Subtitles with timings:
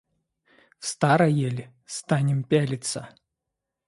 [0.79, 3.13] В старое ль станем пялиться?